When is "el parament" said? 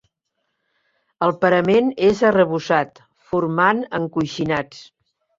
1.25-1.91